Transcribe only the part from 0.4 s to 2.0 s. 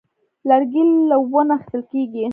لرګی له ونو اخیستل